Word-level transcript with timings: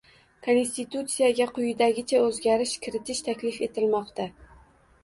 Konstitutsiyaga 0.45 1.47
quyidagicha 1.59 2.23
oʻzgarish 2.31 2.75
kiritish 2.87 3.23
taklif 3.31 3.65
etilmoqda. 3.71 4.29